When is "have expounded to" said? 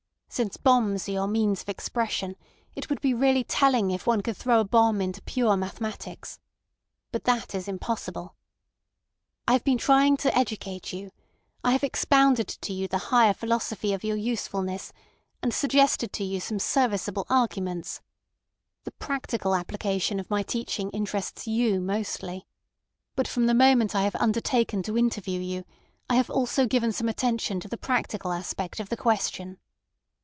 11.73-12.71